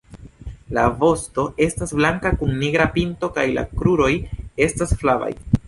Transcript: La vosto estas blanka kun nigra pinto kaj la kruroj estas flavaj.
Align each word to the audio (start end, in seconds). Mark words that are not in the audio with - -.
La 0.77 0.85
vosto 1.03 1.45
estas 1.65 1.93
blanka 1.99 2.33
kun 2.41 2.55
nigra 2.63 2.89
pinto 2.97 3.31
kaj 3.39 3.47
la 3.59 3.67
kruroj 3.77 4.11
estas 4.69 4.99
flavaj. 5.03 5.33